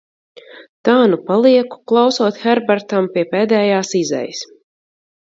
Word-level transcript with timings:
Tā 0.87 0.93
nu 1.09 1.17
palieku 1.25 1.77
klausot 1.91 2.39
Herbertam 2.45 3.09
pie 3.17 3.25
pēdējās 3.35 3.93
izejas. 4.01 4.41